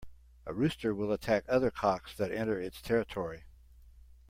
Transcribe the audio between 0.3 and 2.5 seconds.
A rooster will attack other cocks that